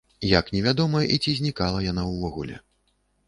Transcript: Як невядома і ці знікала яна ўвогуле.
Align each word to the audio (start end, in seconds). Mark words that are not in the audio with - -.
Як 0.39 0.45
невядома 0.55 1.01
і 1.17 1.19
ці 1.27 1.35
знікала 1.41 1.83
яна 1.91 2.07
ўвогуле. 2.11 2.55